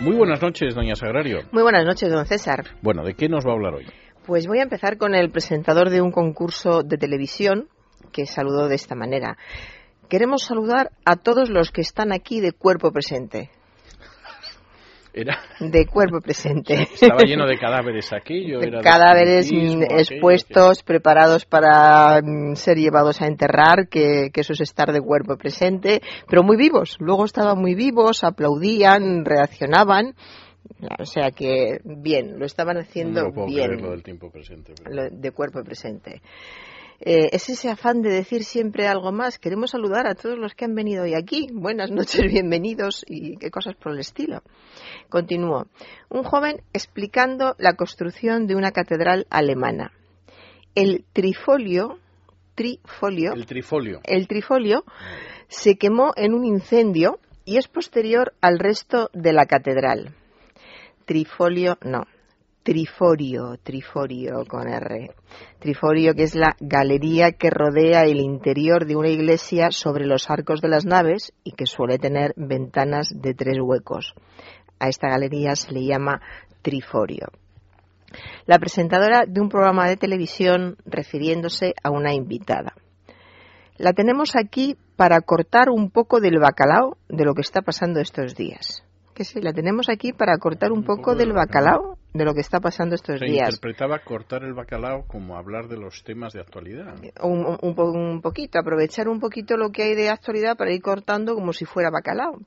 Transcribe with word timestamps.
Muy 0.00 0.16
buenas 0.16 0.42
noches, 0.42 0.74
doña 0.74 0.96
Sagrario. 0.96 1.42
Muy 1.52 1.62
buenas 1.62 1.84
noches, 1.84 2.10
don 2.10 2.26
César. 2.26 2.64
Bueno, 2.82 3.04
¿de 3.04 3.14
qué 3.14 3.28
nos 3.28 3.46
va 3.46 3.50
a 3.50 3.54
hablar 3.54 3.74
hoy? 3.74 3.86
Pues 4.26 4.46
voy 4.46 4.58
a 4.58 4.62
empezar 4.62 4.98
con 4.98 5.14
el 5.14 5.30
presentador 5.30 5.90
de 5.90 6.00
un 6.00 6.10
concurso 6.10 6.82
de 6.82 6.98
televisión 6.98 7.68
que 8.12 8.26
saludó 8.26 8.68
de 8.68 8.74
esta 8.74 8.94
manera. 8.94 9.36
Queremos 10.08 10.44
saludar 10.44 10.90
a 11.04 11.16
todos 11.16 11.48
los 11.48 11.70
que 11.70 11.80
están 11.80 12.12
aquí 12.12 12.40
de 12.40 12.52
cuerpo 12.52 12.92
presente. 12.92 13.50
Era... 15.14 15.38
De 15.60 15.86
cuerpo 15.86 16.20
presente. 16.20 16.74
Estaba 16.94 17.22
lleno 17.22 17.46
de 17.46 17.56
cadáveres 17.60 18.12
aquello. 18.12 18.58
De 18.58 18.66
era 18.66 18.80
cadáveres 18.80 19.50
mm, 19.52 19.56
aquello, 19.56 19.98
expuestos, 19.98 20.82
preparados 20.82 21.46
para 21.46 22.20
mm, 22.20 22.56
ser 22.56 22.76
llevados 22.78 23.22
a 23.22 23.26
enterrar, 23.26 23.88
que, 23.88 24.30
que 24.32 24.40
eso 24.40 24.52
es 24.54 24.60
estar 24.60 24.92
de 24.92 25.00
cuerpo 25.00 25.36
presente, 25.36 26.02
pero 26.28 26.42
muy 26.42 26.56
vivos. 26.56 26.96
Luego 26.98 27.24
estaban 27.24 27.58
muy 27.58 27.74
vivos, 27.74 28.24
aplaudían, 28.24 29.24
reaccionaban. 29.24 30.14
O 30.98 31.04
sea 31.04 31.30
que 31.30 31.78
bien, 31.84 32.38
lo 32.38 32.46
estaban 32.46 32.78
haciendo 32.78 33.22
No 33.24 33.32
puedo 33.32 33.46
bien. 33.46 33.80
lo 33.82 33.90
del 33.90 34.02
tiempo 34.02 34.30
presente. 34.30 34.72
pero- 34.82 35.10
de 35.10 35.30
cuerpo 35.30 35.62
presente. 35.62 36.22
Eh, 37.00 37.30
es 37.32 37.48
ese 37.48 37.68
afán 37.70 38.02
de 38.02 38.10
decir 38.10 38.44
siempre 38.44 38.86
algo 38.86 39.12
más. 39.12 39.38
Queremos 39.38 39.70
saludar 39.70 40.06
a 40.06 40.14
todos 40.14 40.38
los 40.38 40.54
que 40.54 40.64
han 40.64 40.74
venido 40.74 41.04
hoy 41.04 41.14
aquí. 41.14 41.48
Buenas 41.52 41.90
noches, 41.90 42.22
bienvenidos 42.32 43.04
y 43.06 43.36
qué 43.36 43.50
cosas 43.50 43.74
por 43.74 43.92
el 43.92 43.98
estilo. 43.98 44.42
Continúo. 45.08 45.66
Un 46.08 46.22
joven 46.22 46.62
explicando 46.72 47.56
la 47.58 47.74
construcción 47.74 48.46
de 48.46 48.54
una 48.54 48.70
catedral 48.70 49.26
alemana. 49.30 49.92
El 50.74 51.04
trifolio, 51.12 51.98
trifolio, 52.54 53.32
El 53.32 53.46
trifolio. 53.46 54.00
el 54.04 54.26
trifolio 54.28 54.84
se 55.48 55.76
quemó 55.76 56.12
en 56.16 56.34
un 56.34 56.44
incendio 56.44 57.18
y 57.44 57.58
es 57.58 57.68
posterior 57.68 58.34
al 58.40 58.58
resto 58.58 59.10
de 59.12 59.32
la 59.32 59.46
catedral. 59.46 60.14
Trifolio, 61.04 61.76
no. 61.82 62.04
Triforio, 62.64 63.58
triforio 63.62 64.46
con 64.48 64.66
R. 64.66 65.10
Triforio, 65.58 66.14
que 66.14 66.22
es 66.22 66.34
la 66.34 66.56
galería 66.58 67.32
que 67.32 67.50
rodea 67.50 68.04
el 68.04 68.20
interior 68.20 68.86
de 68.86 68.96
una 68.96 69.10
iglesia 69.10 69.70
sobre 69.70 70.06
los 70.06 70.30
arcos 70.30 70.62
de 70.62 70.68
las 70.68 70.86
naves 70.86 71.34
y 71.44 71.52
que 71.52 71.66
suele 71.66 71.98
tener 71.98 72.32
ventanas 72.38 73.12
de 73.14 73.34
tres 73.34 73.58
huecos. 73.60 74.14
A 74.78 74.88
esta 74.88 75.10
galería 75.10 75.56
se 75.56 75.72
le 75.72 75.84
llama 75.84 76.22
triforio. 76.62 77.26
La 78.46 78.58
presentadora 78.58 79.24
de 79.28 79.42
un 79.42 79.50
programa 79.50 79.86
de 79.86 79.98
televisión 79.98 80.78
refiriéndose 80.86 81.74
a 81.82 81.90
una 81.90 82.14
invitada. 82.14 82.72
La 83.76 83.92
tenemos 83.92 84.36
aquí 84.36 84.78
para 84.96 85.20
cortar 85.20 85.68
un 85.68 85.90
poco 85.90 86.18
del 86.18 86.38
bacalao 86.38 86.96
de 87.10 87.26
lo 87.26 87.34
que 87.34 87.42
está 87.42 87.60
pasando 87.60 88.00
estos 88.00 88.34
días. 88.34 88.86
Que 89.12 89.24
sí, 89.24 89.42
la 89.42 89.52
tenemos 89.52 89.90
aquí 89.90 90.14
para 90.14 90.38
cortar 90.38 90.72
un, 90.72 90.82
poco, 90.82 91.14
del 91.14 91.34
bacalao 91.34 91.98
de 92.14 92.24
lo 92.24 92.32
que 92.32 92.40
está 92.42 92.60
pasando 92.60 92.94
estos 92.94 93.18
Se 93.18 93.26
días. 93.26 93.48
interpretaba 93.48 93.98
cortar 93.98 94.44
el 94.44 94.54
bacalao 94.54 95.04
como 95.08 95.36
hablar 95.36 95.66
de 95.66 95.76
los 95.76 96.04
temas 96.04 96.32
de 96.32 96.40
actualidad. 96.40 96.94
Un, 97.20 97.44
un- 97.44 97.58
un 97.60 97.74
po- 97.74 97.90
un 97.90 98.20
poquito, 98.22 98.58
aprovechar 98.60 99.08
un 99.08 99.18
poquito 99.18 99.56
lo 99.56 99.70
que 99.70 99.82
hay 99.82 99.94
de 99.96 100.08
actualidad 100.10 100.56
para 100.56 100.72
ir 100.72 100.80
cortando 100.80 101.34
como 101.34 101.52
si 101.52 101.64
fuera 101.64 101.90
bacalao. 101.90 102.38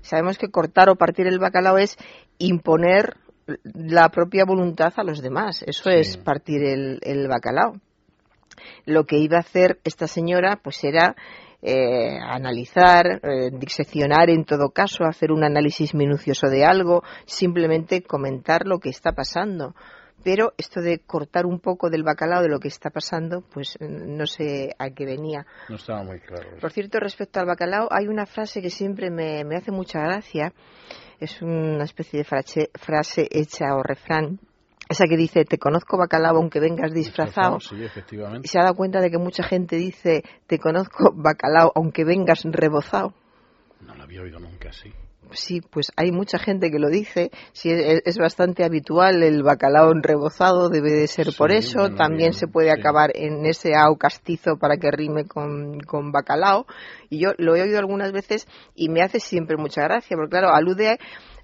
Sabemos 0.00 0.38
que 0.38 0.48
cortar 0.50 0.88
o 0.90 0.96
partir 0.96 1.28
el 1.28 1.38
bacalao 1.38 1.78
es 1.78 1.96
imponer 2.38 3.16
la 3.62 4.08
propia 4.08 4.44
voluntad 4.44 4.92
a 4.96 5.04
los 5.04 5.22
demás. 5.22 5.62
Eso 5.68 5.84
Sí. 5.88 5.96
es 5.98 6.16
partir 6.16 6.64
el, 6.64 6.98
el 7.02 7.28
bacalao. 7.28 7.74
Lo 8.86 9.04
que 9.04 9.18
iba 9.18 9.36
a 9.36 9.40
hacer 9.40 9.78
esta 9.84 10.08
señora, 10.08 10.58
pues 10.62 10.82
era 10.82 11.14
eh, 11.62 12.18
analizar, 12.20 13.20
eh, 13.22 13.50
diseccionar 13.52 14.28
en 14.30 14.44
todo 14.44 14.70
caso, 14.70 15.04
hacer 15.04 15.30
un 15.30 15.44
análisis 15.44 15.94
minucioso 15.94 16.48
de 16.48 16.64
algo, 16.64 17.02
simplemente 17.24 18.02
comentar 18.02 18.66
lo 18.66 18.80
que 18.80 18.90
está 18.90 19.12
pasando. 19.12 19.74
Pero 20.24 20.52
esto 20.56 20.80
de 20.80 21.00
cortar 21.00 21.46
un 21.46 21.58
poco 21.58 21.90
del 21.90 22.04
bacalao 22.04 22.42
de 22.42 22.48
lo 22.48 22.60
que 22.60 22.68
está 22.68 22.90
pasando, 22.90 23.42
pues 23.42 23.76
eh, 23.80 23.86
no 23.88 24.26
sé 24.26 24.74
a 24.78 24.90
qué 24.90 25.04
venía. 25.04 25.46
No 25.68 25.76
estaba 25.76 26.02
muy 26.02 26.20
claro. 26.20 26.50
Por 26.60 26.72
cierto, 26.72 26.98
respecto 27.00 27.40
al 27.40 27.46
bacalao, 27.46 27.88
hay 27.90 28.08
una 28.08 28.26
frase 28.26 28.60
que 28.60 28.70
siempre 28.70 29.10
me, 29.10 29.44
me 29.44 29.56
hace 29.56 29.72
mucha 29.72 30.00
gracia. 30.00 30.52
Es 31.18 31.40
una 31.42 31.84
especie 31.84 32.18
de 32.18 32.24
frase, 32.24 32.70
frase 32.74 33.28
hecha 33.30 33.74
o 33.76 33.82
refrán. 33.82 34.40
Esa 34.92 35.06
que 35.06 35.16
dice, 35.16 35.46
te 35.46 35.56
conozco 35.56 35.96
bacalao 35.96 36.36
aunque 36.36 36.60
vengas 36.60 36.92
disfrazado. 36.92 37.60
Sí, 37.60 37.82
efectivamente. 37.82 38.46
Y 38.46 38.48
se 38.48 38.58
ha 38.58 38.64
dado 38.64 38.74
cuenta 38.74 39.00
de 39.00 39.10
que 39.10 39.16
mucha 39.16 39.42
gente 39.42 39.76
dice, 39.76 40.22
te 40.46 40.58
conozco 40.58 41.12
bacalao 41.14 41.72
aunque 41.74 42.04
vengas 42.04 42.42
rebozado. 42.44 43.14
No 43.80 43.94
lo 43.94 44.02
había 44.02 44.20
oído 44.20 44.38
nunca 44.38 44.68
así. 44.68 44.92
Sí, 45.30 45.62
pues 45.62 45.92
hay 45.96 46.12
mucha 46.12 46.38
gente 46.38 46.70
que 46.70 46.78
lo 46.78 46.90
dice. 46.90 47.30
Sí, 47.52 47.70
es, 47.70 48.02
es 48.04 48.18
bastante 48.18 48.64
habitual 48.64 49.22
el 49.22 49.42
bacalao 49.42 49.94
rebozado, 49.94 50.68
debe 50.68 50.90
de 50.92 51.06
ser 51.06 51.32
Sí, 51.32 51.38
por 51.38 51.52
eso. 51.52 51.78
bueno, 51.80 51.96
También 51.96 52.18
bien, 52.18 52.34
se 52.34 52.46
puede 52.46 52.70
sí. 52.70 52.78
acabar 52.78 53.12
en 53.14 53.46
ese 53.46 53.74
ao 53.74 53.96
castizo 53.96 54.58
para 54.58 54.76
que 54.76 54.90
rime 54.90 55.24
con, 55.24 55.80
con 55.80 56.12
bacalao. 56.12 56.66
Y 57.08 57.18
yo 57.18 57.30
lo 57.38 57.56
he 57.56 57.62
oído 57.62 57.78
algunas 57.78 58.12
veces 58.12 58.46
y 58.74 58.90
me 58.90 59.00
hace 59.00 59.20
siempre 59.20 59.56
mucha 59.56 59.84
gracia, 59.84 60.18
porque 60.18 60.32
claro, 60.32 60.50
alude 60.50 60.98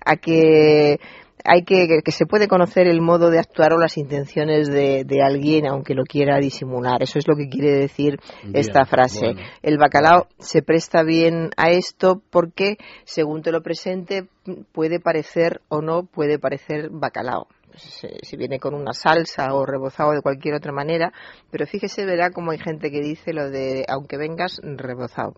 a 0.05 0.17
que 0.17 1.01
hay 1.49 1.63
que, 1.65 2.03
que 2.05 2.13
se 2.13 2.27
puede 2.27 2.47
conocer 2.47 2.87
el 2.87 3.01
modo 3.01 3.31
de 3.31 3.39
actuar 3.39 3.73
o 3.73 3.79
las 3.79 3.97
intenciones 3.97 4.69
de, 4.69 5.05
de 5.05 5.23
alguien 5.23 5.67
aunque 5.67 5.95
lo 5.95 6.05
quiera 6.05 6.39
disimular. 6.39 7.03
Eso 7.03 7.19
es 7.19 7.27
lo 7.27 7.37
que 7.37 7.49
quiere 7.49 7.73
decir 7.73 8.19
Bien, 8.43 8.57
esta 8.57 8.85
frase. 8.85 9.33
bueno. 9.33 9.41
El 9.63 9.79
bacalao 9.79 10.27
se 10.39 10.63
presta 10.63 11.03
bien 11.03 11.51
a 11.57 11.71
esto 11.71 12.23
porque, 12.31 12.77
según 13.05 13.43
te 13.43 13.53
lo 13.53 13.63
presente, 13.63 14.29
puede 14.73 15.01
parecer 15.01 15.63
o 15.69 15.81
no 15.81 16.05
puede 16.05 16.39
parecer 16.39 16.91
bacalao. 16.91 17.49
Si, 17.77 18.09
si 18.23 18.37
viene 18.37 18.59
con 18.59 18.75
una 18.75 18.93
salsa 18.93 19.55
o 19.55 19.65
rebozado 19.65 20.13
de 20.13 20.21
cualquier 20.21 20.55
otra 20.55 20.73
manera, 20.73 21.13
pero 21.51 21.67
fíjese, 21.67 22.05
verá 22.05 22.31
como 22.31 22.51
hay 22.51 22.59
gente 22.59 22.91
que 22.91 23.01
dice 23.01 23.33
lo 23.33 23.51
de 23.51 23.85
aunque 23.89 24.17
vengas 24.17 24.61
rebozado. 24.63 25.35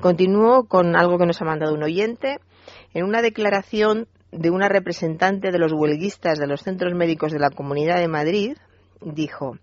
Continúo 0.00 0.64
con 0.64 0.96
algo 0.96 1.18
que 1.18 1.26
nos 1.26 1.40
ha 1.40 1.44
mandado 1.44 1.74
un 1.74 1.82
oyente. 1.82 2.38
En 2.94 3.04
una 3.04 3.22
declaración 3.22 4.08
de 4.34 4.50
una 4.50 4.68
representante 4.68 5.50
de 5.50 5.58
los 5.58 5.72
huelguistas 5.72 6.38
de 6.38 6.46
los 6.46 6.62
centros 6.62 6.94
médicos 6.94 7.32
de 7.32 7.38
la 7.38 7.50
Comunidad 7.50 7.98
de 7.98 8.08
Madrid, 8.08 8.56
dijo, 9.00 9.56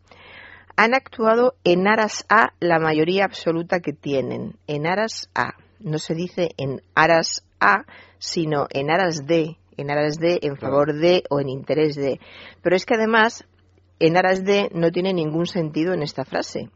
han 0.76 0.94
actuado 0.94 1.56
en 1.64 1.88
aras 1.88 2.26
a 2.30 2.54
la 2.59 2.80
mayoría 2.80 3.26
absoluta 3.26 3.82
que 3.82 3.94
tienen, 3.94 4.56
en 4.68 4.88
aras 4.88 5.30
a. 5.36 5.54
No 5.80 5.98
se 5.98 6.16
dice 6.16 6.52
en 6.58 6.82
aras 6.96 7.44
a, 7.59 7.86
sino 8.18 8.68
en 8.70 8.90
aras 8.90 9.26
de, 9.26 9.58
en 9.78 9.92
aras 9.92 10.18
de, 10.18 10.40
en 10.42 10.56
favor 10.58 10.94
de 10.94 11.24
o 11.30 11.40
en 11.40 11.50
interés 11.50 11.96
de. 11.96 12.20
Pero 12.62 12.76
es 12.76 12.86
que 12.86 12.96
además, 12.96 13.46
en 14.00 14.16
aras 14.16 14.44
de 14.44 14.70
no 14.74 14.92
tiene 14.92 15.14
ningún 15.14 15.48
sentido 15.48 15.94
en 15.94 16.03
esta 16.03 16.24
frase. 16.24 16.70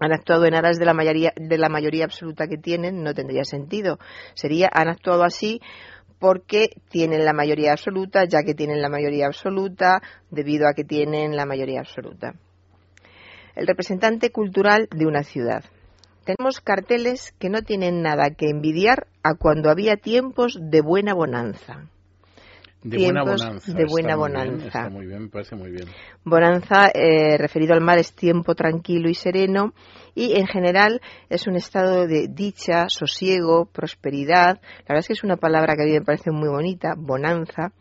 Han 0.00 0.12
actuado 0.12 0.44
en 0.44 0.54
aras 0.54 0.78
de 0.78 0.84
la 0.84 0.94
mayoría, 0.94 1.32
de 1.36 1.58
la 1.58 1.68
mayoría 1.68 2.04
absoluta 2.04 2.46
que 2.46 2.56
tienen, 2.56 3.02
no 3.02 3.14
tendría 3.14 3.44
sentido. 3.44 3.98
Sería, 4.34 4.70
han 4.72 4.88
actuado 4.88 5.24
así 5.24 5.60
porque 6.18 6.70
tienen 6.88 7.24
la 7.24 7.32
mayoría 7.32 7.72
absoluta, 7.72 8.24
ya 8.24 8.42
que 8.42 8.54
tienen 8.54 8.82
la 8.82 8.88
mayoría 8.88 9.26
absoluta, 9.26 10.00
debido 10.30 10.68
a 10.68 10.74
que 10.74 10.84
tienen 10.84 11.36
la 11.36 11.46
mayoría 11.46 11.80
absoluta 11.80 12.34
el 13.58 13.66
representante 13.66 14.30
cultural 14.30 14.88
de 14.94 15.06
una 15.06 15.24
ciudad. 15.24 15.64
Tenemos 16.24 16.60
carteles 16.60 17.34
que 17.40 17.50
no 17.50 17.62
tienen 17.62 18.02
nada 18.02 18.30
que 18.30 18.48
envidiar 18.48 19.08
a 19.24 19.34
cuando 19.34 19.68
había 19.68 19.96
tiempos 19.96 20.56
de 20.60 20.80
buena 20.80 21.12
bonanza. 21.12 21.88
De 22.82 22.96
buena 22.96 23.22
Tiempos 23.22 23.42
bonanza. 23.42 23.72
de 23.72 23.84
buena 23.86 24.10
está 24.12 24.16
muy 24.18 24.30
bien, 24.30 24.46
bonanza. 24.46 24.66
está 24.66 24.88
muy 24.90 25.06
bien, 25.06 25.22
me 25.22 25.28
parece 25.28 25.56
muy 25.56 25.70
bien. 25.72 25.88
Bonanza, 26.24 26.88
eh, 26.94 27.36
referido 27.36 27.74
al 27.74 27.80
mar, 27.80 27.98
es 27.98 28.12
tiempo 28.14 28.54
tranquilo 28.54 29.08
y 29.08 29.14
sereno 29.14 29.74
y 30.14 30.38
en 30.38 30.46
general 30.46 31.00
es 31.28 31.46
un 31.48 31.56
estado 31.56 32.06
de 32.06 32.28
dicha, 32.28 32.86
sosiego, 32.88 33.66
prosperidad. 33.66 34.60
La 34.60 34.84
verdad 34.94 34.98
es 35.00 35.06
que 35.08 35.12
es 35.14 35.24
una 35.24 35.36
palabra 35.36 35.74
que 35.74 35.82
a 35.82 35.86
mí 35.86 35.92
me 35.92 36.02
parece 36.04 36.30
muy 36.30 36.48
bonita, 36.48 36.94
bonanza. 36.96 37.72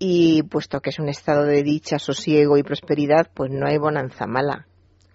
Y 0.00 0.42
puesto 0.44 0.80
que 0.80 0.90
es 0.90 0.98
un 0.98 1.08
estado 1.08 1.44
de 1.44 1.62
dicha, 1.62 1.98
sosiego 1.98 2.56
y 2.56 2.62
prosperidad, 2.62 3.30
pues 3.34 3.50
no 3.52 3.66
hay 3.68 3.78
bonanza 3.78 4.26
mala. 4.26 4.66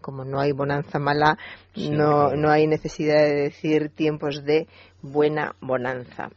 Como 0.02 0.26
no 0.26 0.40
hay 0.42 0.52
bonanza 0.52 1.00
mala, 1.00 1.38
Sí, 1.74 1.90
no, 1.90 1.96
claro. 2.30 2.36
no 2.36 2.50
hay 2.52 2.68
necesidad 2.68 3.24
de 3.24 3.34
decir 3.36 3.90
tiempos 3.90 4.44
de 4.44 4.68
buena 5.02 5.56
bonanza. 5.62 6.30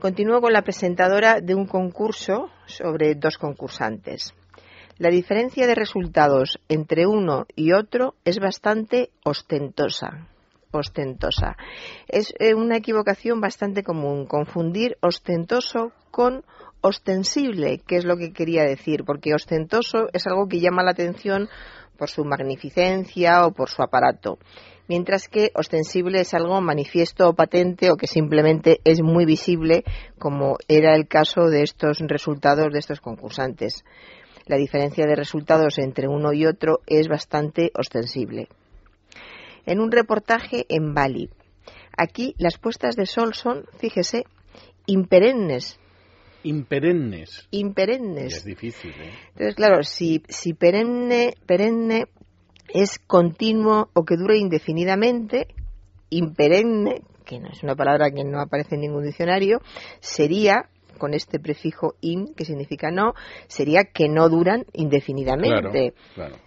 Continúo 0.00 0.42
con 0.42 0.52
la 0.52 0.60
presentadora 0.60 1.40
de 1.40 1.54
un 1.54 1.66
concurso 1.66 2.50
sobre 2.66 3.14
dos 3.14 3.38
concursantes. 3.38 4.34
La 4.98 5.08
diferencia 5.08 5.66
de 5.66 5.74
resultados 5.74 6.58
entre 6.68 7.06
uno 7.06 7.46
y 7.54 7.72
otro 7.72 8.14
es 8.24 8.38
bastante 8.38 9.08
ostentosa. 9.24 10.28
Ostentosa. 10.70 11.56
Es 12.08 12.34
eh, 12.38 12.52
una 12.54 12.76
equivocación 12.76 13.40
bastante 13.40 13.82
común, 13.82 14.26
confundir 14.26 14.98
ostentoso 15.00 15.92
con 16.10 16.44
ostensible, 16.82 17.78
que 17.78 17.96
es 17.96 18.04
lo 18.04 18.18
que 18.18 18.34
quería 18.34 18.64
decir, 18.64 19.04
porque 19.04 19.34
ostentoso 19.34 20.08
es 20.12 20.26
algo 20.26 20.46
que 20.46 20.60
llama 20.60 20.82
la 20.82 20.90
atención 20.90 21.48
por 21.96 22.10
su 22.10 22.24
magnificencia 22.24 23.46
o 23.46 23.52
por 23.52 23.68
su 23.70 23.82
aparato, 23.82 24.38
mientras 24.88 25.28
que 25.28 25.50
ostensible 25.54 26.20
es 26.20 26.34
algo 26.34 26.60
manifiesto 26.60 27.28
o 27.28 27.34
patente 27.34 27.90
o 27.90 27.96
que 27.96 28.06
simplemente 28.06 28.80
es 28.84 29.02
muy 29.02 29.24
visible, 29.24 29.84
como 30.18 30.58
era 30.68 30.94
el 30.94 31.08
caso 31.08 31.48
de 31.48 31.62
estos 31.62 31.98
resultados 32.00 32.72
de 32.72 32.78
estos 32.78 33.00
concursantes. 33.00 33.84
La 34.46 34.56
diferencia 34.56 35.06
de 35.06 35.16
resultados 35.16 35.78
entre 35.78 36.06
uno 36.06 36.32
y 36.32 36.46
otro 36.46 36.80
es 36.86 37.08
bastante 37.08 37.72
ostensible. 37.74 38.48
En 39.64 39.80
un 39.80 39.90
reportaje 39.90 40.66
en 40.68 40.94
Bali, 40.94 41.30
aquí 41.96 42.36
las 42.38 42.56
puestas 42.56 42.94
de 42.94 43.06
sol 43.06 43.34
son, 43.34 43.64
fíjese, 43.78 44.24
imperennes, 44.86 45.80
Imperennes. 46.46 47.48
imperennes. 47.50 48.36
Es 48.36 48.44
difícil, 48.44 48.92
¿eh? 48.92 49.10
Entonces, 49.30 49.56
claro, 49.56 49.82
si, 49.82 50.22
si 50.28 50.54
perenne, 50.54 51.34
perenne 51.44 52.06
es 52.68 53.00
continuo 53.00 53.90
o 53.94 54.04
que 54.04 54.16
dure 54.16 54.38
indefinidamente, 54.38 55.48
imperenne, 56.08 57.02
que 57.24 57.40
no 57.40 57.48
es 57.50 57.64
una 57.64 57.74
palabra 57.74 58.12
que 58.12 58.22
no 58.22 58.40
aparece 58.40 58.76
en 58.76 58.82
ningún 58.82 59.04
diccionario, 59.04 59.60
sería 59.98 60.68
con 60.98 61.14
este 61.14 61.40
prefijo 61.40 61.94
in, 62.00 62.32
que 62.34 62.44
significa 62.44 62.92
no, 62.92 63.14
sería 63.48 63.82
que 63.84 64.08
no 64.08 64.28
duran 64.28 64.66
indefinidamente. 64.72 65.94
Claro, 66.14 66.36
claro. 66.36 66.45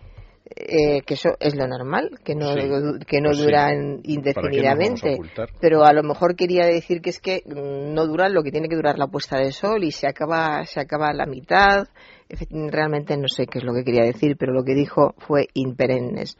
Eh, 0.55 1.03
que 1.03 1.13
eso 1.13 1.35
es 1.39 1.55
lo 1.55 1.67
normal, 1.67 2.19
que 2.23 2.33
no, 2.33 2.53
Sí, 2.53 2.61
que 3.05 3.21
no 3.21 3.29
pues 3.29 3.37
duran 3.37 4.01
¿Para 4.01 4.49
qué 4.49 4.61
nos 4.61 4.75
vamos 4.75 5.03
a 5.03 5.09
indefinidamente. 5.09 5.17
Pero 5.61 5.85
a 5.85 5.93
lo 5.93 6.01
mejor 6.01 6.35
quería 6.35 6.65
decir 6.65 7.01
que 7.01 7.11
es 7.11 7.19
que 7.19 7.43
mm, 7.45 7.93
no 7.93 8.07
duran 8.07 8.33
lo 8.33 8.41
que 8.41 8.51
tiene 8.51 8.67
que 8.67 8.75
durar 8.75 8.97
la 8.97 9.07
puesta 9.07 9.37
de 9.37 9.51
sol 9.51 9.83
y 9.83 9.91
se 9.91 10.07
acaba, 10.07 10.65
se 10.65 10.79
acaba 10.79 11.09
a 11.09 11.13
la 11.13 11.27
mitad. 11.27 11.87
Realmente 12.49 13.15
no 13.17 13.27
sé 13.27 13.45
qué 13.45 13.59
es 13.59 13.63
lo 13.63 13.73
que 13.73 13.83
quería 13.83 14.03
decir, 14.03 14.37
pero 14.37 14.51
lo 14.51 14.63
que 14.63 14.73
dijo 14.73 15.13
fue 15.19 15.47
imperennes. 15.53 16.35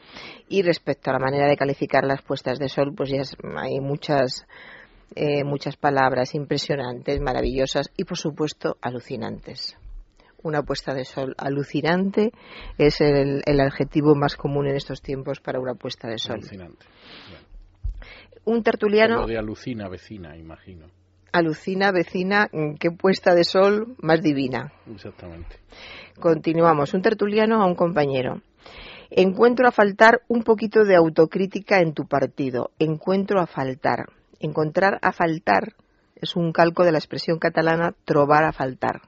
Y 0.47 0.63
respecto 0.63 1.11
a 1.11 1.13
la 1.13 1.19
manera 1.19 1.47
de 1.47 1.56
calificar 1.56 2.03
las 2.03 2.23
puestas 2.23 2.57
de 2.57 2.67
sol, 2.67 2.94
pues 2.95 3.09
ya 3.09 3.21
hay 3.57 3.79
muchas, 3.79 4.47
eh, 5.15 5.44
muchas 5.44 5.77
palabras 5.77 6.33
impresionantes, 6.33 7.19
maravillosas 7.21 7.91
y 7.95 8.06
por 8.06 8.17
supuesto 8.17 8.77
alucinantes. 8.81 9.77
Una 10.41 10.63
puesta 10.63 10.94
de 10.94 11.03
sol 11.06 11.36
alucinante 11.38 12.31
es 12.77 13.01
el, 13.01 13.41
el 13.45 13.59
adjetivo 13.59 14.15
más 14.15 14.36
común 14.38 14.68
en 14.68 14.75
estos 14.75 15.01
tiempos 15.01 15.39
para 15.39 15.59
una 15.59 15.74
puesta 15.75 16.07
de 16.07 16.18
sol. 16.18 16.36
Alucinante. 16.38 16.86
Un 18.45 18.63
tertuliano 18.63 19.21
Lo 19.21 19.27
de 19.27 19.38
alucina 19.38 19.89
vecina, 19.89 20.36
imagino. 20.38 20.88
alucina, 21.33 21.91
vecina, 21.91 22.47
mm, 22.51 22.75
qué 22.80 22.89
puesta 22.91 23.36
de 23.36 23.44
sol 23.44 23.95
más 24.01 24.21
divina. 24.21 24.71
Exactamente. 24.91 25.57
Continuamos. 26.19 26.94
Un 26.94 27.01
tertuliano 27.01 27.62
a 27.62 27.65
un 27.65 27.75
compañero. 27.75 28.42
Encuentro 29.12 29.68
a 29.68 29.71
faltar 29.71 30.21
un 30.27 30.44
poquito 30.44 30.85
de 30.85 30.95
autocrítica 30.95 31.81
en 31.81 31.94
tu 31.94 32.07
partido. 32.07 32.71
Encuentro 32.80 33.39
a 33.42 33.47
faltar. 33.47 34.07
Encontrar 34.39 35.00
a 35.01 35.12
faltar 35.12 35.74
es 36.15 36.35
un 36.35 36.51
calco 36.51 36.83
de 36.83 36.92
la 36.92 36.97
expresión 36.97 37.39
catalana 37.39 37.94
trobar 38.06 38.44
a 38.45 38.51
faltar. 38.53 39.01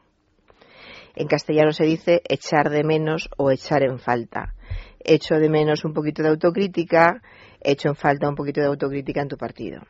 En 1.16 1.28
castellano 1.28 1.72
se 1.72 1.84
dice 1.84 2.22
echar 2.28 2.70
de 2.70 2.84
menos 2.84 3.30
o 3.38 3.52
echar 3.52 3.84
en 3.84 4.00
falta. 4.00 4.54
Echo 5.00 5.36
de 5.36 5.50
menos 5.50 5.84
un 5.84 5.94
poquito 5.94 6.24
de 6.24 6.30
autocrítica, 6.30 7.22
echo 7.60 7.90
en 7.90 7.96
falta 7.96 8.30
un 8.30 8.36
poquito 8.36 8.62
de 8.62 8.68
autocrítica 8.68 9.22
en 9.22 9.28
tu 9.28 9.38
partido. 9.38 9.82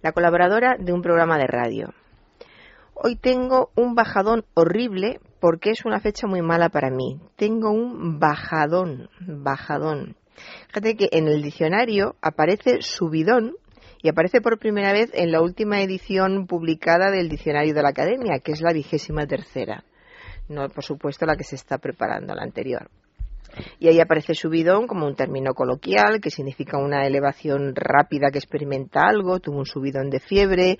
La 0.00 0.12
colaboradora 0.12 0.76
de 0.78 0.92
un 0.92 1.02
programa 1.02 1.38
de 1.38 1.46
radio. 1.46 1.94
Hoy 2.94 3.16
tengo 3.16 3.70
un 3.76 3.94
bajadón 3.94 4.44
horrible 4.54 5.20
porque 5.40 5.70
es 5.70 5.84
una 5.84 6.00
fecha 6.00 6.26
muy 6.26 6.42
mala 6.42 6.68
para 6.68 6.90
mí. 6.90 7.20
Tengo 7.36 7.70
un 7.70 8.18
bajadón, 8.18 9.08
bajadón. 9.20 10.16
Fíjate 10.68 10.96
que 10.96 11.08
en 11.12 11.28
el 11.28 11.42
diccionario 11.42 12.16
aparece 12.20 12.82
subidón 12.82 13.54
y 14.02 14.08
aparece 14.08 14.40
por 14.40 14.58
primera 14.58 14.92
vez 14.92 15.10
en 15.14 15.30
la 15.30 15.40
última 15.40 15.80
edición 15.80 16.46
publicada 16.46 17.10
del 17.10 17.28
diccionario 17.28 17.74
de 17.74 17.82
la 17.82 17.90
Academia, 17.90 18.40
que 18.42 18.52
es 18.52 18.60
la 18.60 18.72
vigésima 18.72 19.26
tercera. 19.26 19.84
No, 20.52 20.68
por 20.68 20.84
supuesto, 20.84 21.24
la 21.24 21.36
que 21.36 21.44
se 21.44 21.56
está 21.56 21.78
preparando, 21.78 22.34
la 22.34 22.42
anterior. 22.42 22.90
Y 23.78 23.88
ahí 23.88 24.00
aparece 24.00 24.34
subidón 24.34 24.86
como 24.86 25.06
un 25.06 25.14
término 25.14 25.54
coloquial 25.54 26.20
que 26.22 26.30
significa 26.30 26.78
una 26.78 27.06
elevación 27.06 27.74
rápida 27.74 28.30
que 28.30 28.38
experimenta 28.38 29.02
algo, 29.02 29.40
tuvo 29.40 29.58
un 29.58 29.66
subidón 29.66 30.10
de 30.10 30.20
fiebre, 30.20 30.78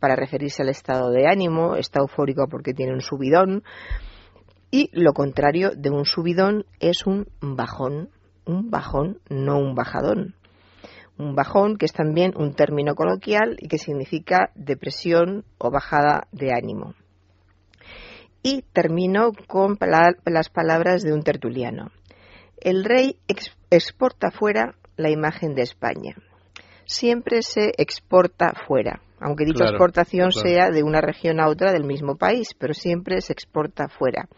para 0.00 0.16
referirse 0.16 0.62
al 0.62 0.68
estado 0.68 1.10
de 1.10 1.28
ánimo, 1.28 1.76
está 1.76 2.00
eufórico 2.00 2.48
porque 2.48 2.74
tiene 2.74 2.92
un 2.92 3.00
subidón. 3.00 3.62
Y 4.70 4.90
lo 4.92 5.12
contrario 5.12 5.70
de 5.76 5.90
un 5.90 6.04
subidón 6.04 6.64
es 6.80 7.06
un 7.06 7.26
bajón, 7.40 8.08
un 8.44 8.70
bajón, 8.70 9.20
no 9.28 9.58
un 9.58 9.76
bajadón. 9.76 10.34
Un 11.18 11.36
bajón 11.36 11.76
que 11.76 11.86
es 11.86 11.92
también 11.92 12.32
un 12.36 12.54
término 12.54 12.96
coloquial 12.96 13.56
y 13.60 13.68
que 13.68 13.78
significa 13.78 14.50
depresión 14.56 15.44
o 15.58 15.70
bajada 15.70 16.26
de 16.32 16.50
ánimo. 16.52 16.94
Y 18.42 18.62
termino 18.72 19.32
con 19.46 19.76
pala- 19.76 20.16
las 20.24 20.48
palabras 20.48 21.02
de 21.02 21.12
un 21.12 21.22
tertuliano. 21.22 21.90
El 22.60 22.84
rey 22.84 23.16
ex- 23.28 23.56
exporta 23.70 24.30
fuera 24.30 24.74
la 24.96 25.10
imagen 25.10 25.54
de 25.54 25.62
España. 25.62 26.16
Siempre 26.84 27.42
se 27.42 27.72
exporta 27.78 28.52
fuera, 28.66 29.00
aunque 29.20 29.44
dicha 29.44 29.58
Claro, 29.64 29.72
exportación 29.72 30.30
claro. 30.30 30.48
sea 30.48 30.70
de 30.70 30.82
una 30.82 31.00
región 31.00 31.40
a 31.40 31.48
otra 31.48 31.72
del 31.72 31.84
mismo 31.84 32.16
país, 32.16 32.54
pero 32.58 32.74
siempre 32.74 33.20
se 33.20 33.32
exporta 33.32 33.88
fuera. 33.88 34.28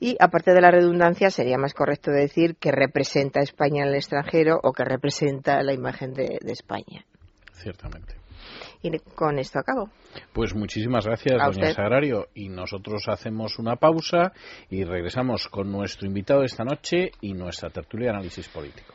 Y 0.00 0.16
aparte 0.20 0.52
de 0.54 0.60
la 0.60 0.70
redundancia, 0.70 1.30
sería 1.30 1.58
más 1.58 1.74
correcto 1.74 2.10
decir 2.10 2.56
que 2.56 2.72
representa 2.72 3.40
a 3.40 3.42
España 3.44 3.82
en 3.82 3.90
el 3.90 3.94
extranjero 3.96 4.58
o 4.62 4.72
que 4.72 4.84
representa 4.84 5.62
la 5.62 5.72
imagen 5.74 6.12
de, 6.14 6.38
de 6.40 6.52
España. 6.52 7.04
Ciertamente. 7.52 8.14
Y 8.82 8.90
con 9.14 9.38
esto 9.38 9.58
acabo. 9.58 9.90
Pues 10.32 10.54
muchísimas 10.54 11.06
gracias, 11.06 11.40
A 11.40 11.46
doña 11.46 11.50
usted. 11.50 11.74
Sagrario. 11.74 12.28
Y 12.34 12.48
nosotros 12.48 13.08
hacemos 13.08 13.58
una 13.58 13.76
pausa 13.76 14.32
y 14.70 14.84
regresamos 14.84 15.48
con 15.48 15.70
nuestro 15.70 16.06
invitado 16.06 16.40
de 16.40 16.46
esta 16.46 16.64
noche 16.64 17.12
y 17.20 17.32
nuestra 17.32 17.70
tertulia 17.70 18.10
de 18.10 18.16
análisis 18.16 18.48
político. 18.48 18.94